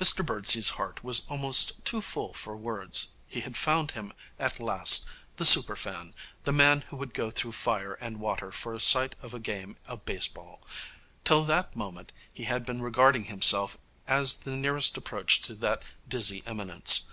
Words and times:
Mr 0.00 0.26
Birdsey's 0.26 0.70
heart 0.70 1.04
was 1.04 1.22
almost 1.28 1.84
too 1.84 2.00
full 2.00 2.34
for 2.34 2.56
words. 2.56 3.12
He 3.28 3.42
had 3.42 3.56
found 3.56 3.92
him 3.92 4.12
at 4.36 4.58
last, 4.58 5.06
the 5.36 5.44
Super 5.44 5.76
Fan, 5.76 6.12
the 6.42 6.50
man 6.52 6.80
who 6.88 6.96
would 6.96 7.14
go 7.14 7.30
through 7.30 7.52
fire 7.52 7.92
and 8.00 8.18
water 8.18 8.50
for 8.50 8.74
a 8.74 8.80
sight 8.80 9.14
of 9.22 9.32
a 9.32 9.38
game 9.38 9.76
of 9.86 10.04
baseball. 10.04 10.60
Till 11.24 11.44
that 11.44 11.76
moment 11.76 12.10
he 12.32 12.42
had 12.50 12.66
been 12.66 12.82
regarding 12.82 13.26
himself 13.26 13.76
as 14.08 14.34
the 14.40 14.56
nearest 14.56 14.96
approach 14.96 15.40
to 15.42 15.54
that 15.54 15.84
dizzy 16.08 16.42
eminence. 16.46 17.08